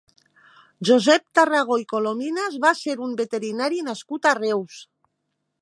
[0.89, 4.85] Josep Tarragó i Colominas va ser un veterinari nascut a Reus.